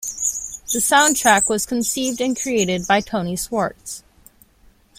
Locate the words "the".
0.73-0.79